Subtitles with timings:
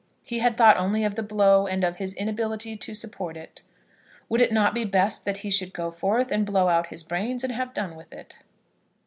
[0.23, 3.61] He had thought only of the blow, and of his inability to support it.
[4.29, 7.43] Would it not be best that he should go forth, and blow out his brains,
[7.43, 8.37] and have done with it?